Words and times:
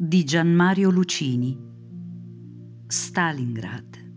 di 0.00 0.22
Gianmario 0.22 0.90
Lucini. 0.90 1.58
Stalingrad. 2.86 4.12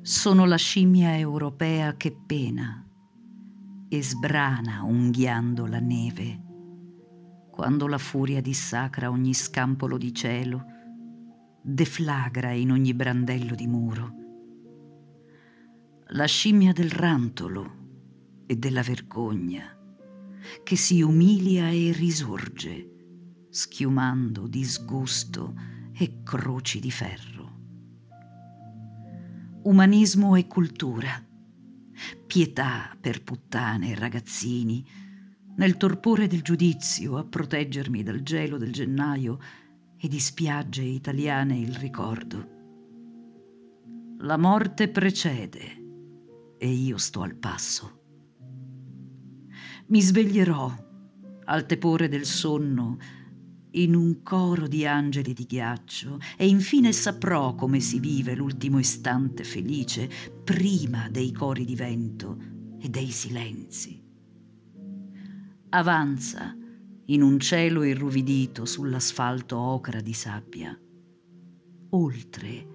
Sono 0.00 0.46
la 0.46 0.56
scimmia 0.56 1.18
europea 1.18 1.98
che 1.98 2.16
pena 2.26 2.82
e 3.90 4.02
sbrana 4.02 4.84
unghiando 4.84 5.66
la 5.66 5.80
neve 5.80 6.44
quando 7.50 7.86
la 7.86 7.98
furia 7.98 8.40
dissacra 8.40 9.10
ogni 9.10 9.34
scampolo 9.34 9.98
di 9.98 10.14
cielo 10.14 10.64
deflagra 11.60 12.52
in 12.52 12.70
ogni 12.70 12.94
brandello 12.94 13.54
di 13.54 13.66
muro. 13.66 14.14
La 16.08 16.24
scimmia 16.24 16.72
del 16.72 16.90
rantolo 16.90 18.44
e 18.46 18.56
della 18.56 18.82
vergogna, 18.82 19.76
che 20.62 20.76
si 20.76 21.02
umilia 21.02 21.68
e 21.70 21.92
risorge, 21.92 23.46
schiumando 23.50 24.46
disgusto 24.46 25.54
e 25.92 26.22
croci 26.22 26.80
di 26.80 26.90
ferro. 26.90 27.54
Umanismo 29.62 30.36
e 30.36 30.46
cultura, 30.46 31.24
pietà 32.26 32.96
per 33.00 33.22
puttane 33.22 33.90
e 33.90 33.94
ragazzini, 33.94 34.86
nel 35.56 35.76
torpore 35.76 36.26
del 36.26 36.42
giudizio 36.42 37.16
a 37.16 37.24
proteggermi 37.24 38.02
dal 38.02 38.22
gelo 38.22 38.58
del 38.58 38.72
gennaio 38.72 39.38
e 39.98 40.08
di 40.08 40.20
spiagge 40.20 40.82
italiane 40.82 41.58
il 41.58 41.74
ricordo. 41.74 42.54
La 44.18 44.36
morte 44.36 44.88
precede 44.88 45.84
e 46.58 46.68
io 46.68 46.98
sto 46.98 47.22
al 47.22 47.34
passo. 47.34 48.05
Mi 49.86 50.00
sveglierò 50.00 50.74
al 51.44 51.66
tepore 51.66 52.08
del 52.08 52.24
sonno 52.24 52.98
in 53.76 53.94
un 53.94 54.22
coro 54.22 54.66
di 54.66 54.86
angeli 54.86 55.32
di 55.32 55.44
ghiaccio 55.44 56.18
e 56.36 56.48
infine 56.48 56.92
saprò 56.92 57.54
come 57.54 57.80
si 57.80 58.00
vive 58.00 58.34
l'ultimo 58.34 58.78
istante 58.78 59.44
felice 59.44 60.10
prima 60.42 61.08
dei 61.10 61.32
cori 61.32 61.64
di 61.64 61.76
vento 61.76 62.38
e 62.78 62.88
dei 62.88 63.10
silenzi. 63.10 64.02
Avanza 65.70 66.56
in 67.06 67.22
un 67.22 67.38
cielo 67.38 67.84
irruvidito 67.84 68.64
sull'asfalto 68.64 69.58
ocra 69.58 70.00
di 70.00 70.12
sabbia. 70.12 70.78
Oltre 71.90 72.74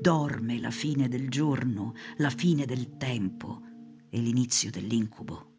dorme 0.00 0.58
la 0.58 0.70
fine 0.70 1.08
del 1.08 1.28
giorno, 1.28 1.94
la 2.16 2.30
fine 2.30 2.64
del 2.64 2.96
tempo 2.96 3.60
e 4.08 4.18
l'inizio 4.20 4.70
dell'incubo. 4.70 5.51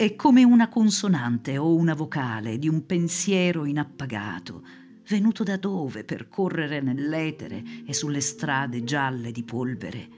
È 0.00 0.16
come 0.16 0.44
una 0.44 0.70
consonante 0.70 1.58
o 1.58 1.74
una 1.74 1.92
vocale 1.92 2.56
di 2.56 2.68
un 2.68 2.86
pensiero 2.86 3.66
inappagato, 3.66 4.64
venuto 5.06 5.42
da 5.42 5.58
dove 5.58 6.04
per 6.04 6.26
correre 6.30 6.80
nell'etere 6.80 7.62
e 7.84 7.92
sulle 7.92 8.22
strade 8.22 8.82
gialle 8.82 9.30
di 9.30 9.44
polvere. 9.44 10.08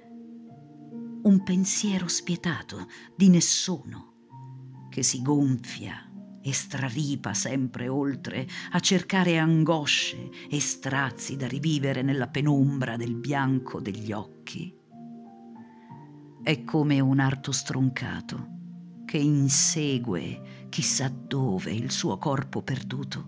Un 1.24 1.42
pensiero 1.42 2.06
spietato 2.06 2.86
di 3.16 3.28
nessuno, 3.28 4.86
che 4.88 5.02
si 5.02 5.20
gonfia 5.20 6.08
e 6.40 6.52
straripa 6.52 7.34
sempre 7.34 7.88
oltre 7.88 8.46
a 8.70 8.78
cercare 8.78 9.36
angosce 9.38 10.30
e 10.48 10.60
strazi 10.60 11.34
da 11.34 11.48
rivivere 11.48 12.02
nella 12.02 12.28
penombra 12.28 12.96
del 12.96 13.16
bianco 13.16 13.80
degli 13.80 14.12
occhi. 14.12 14.72
È 16.40 16.62
come 16.62 17.00
un 17.00 17.18
arto 17.18 17.50
stroncato 17.50 18.60
che 19.12 19.18
insegue 19.18 20.68
chissà 20.70 21.10
dove 21.10 21.70
il 21.70 21.90
suo 21.90 22.16
corpo 22.16 22.62
perduto, 22.62 23.26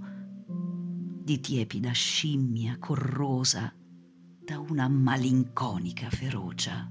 di 0.49 1.41
tiepida 1.41 1.93
scimmia 1.93 2.79
corrosa 2.79 3.71
da 4.43 4.59
una 4.61 4.89
malinconica 4.89 6.09
ferocia. 6.09 6.91